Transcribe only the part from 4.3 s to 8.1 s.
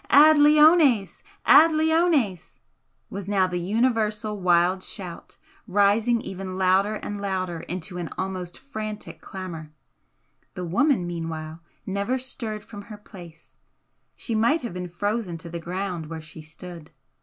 wild shout, rising ever louder and louder into an